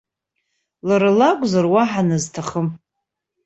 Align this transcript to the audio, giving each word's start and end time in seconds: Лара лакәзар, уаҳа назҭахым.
Лара 0.87 1.11
лакәзар, 1.19 1.65
уаҳа 1.73 2.07
назҭахым. 2.07 2.67